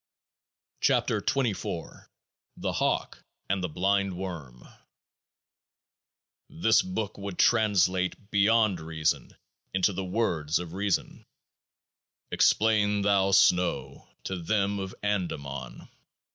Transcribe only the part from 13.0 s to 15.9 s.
thou snow to them of Andaman.